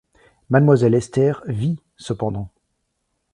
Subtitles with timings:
[0.49, 2.49] Mademoiselle Esther vit, cependant!…